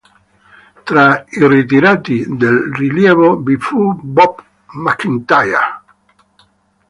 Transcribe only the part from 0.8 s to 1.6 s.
Tra i